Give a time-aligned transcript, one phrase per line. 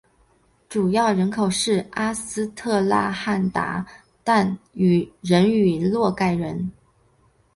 [0.67, 3.85] 主要人口是阿斯特拉罕鞑
[4.25, 4.57] 靼
[5.21, 6.71] 人与诺盖人。